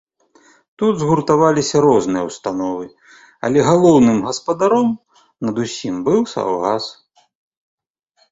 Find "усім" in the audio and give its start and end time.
5.65-5.95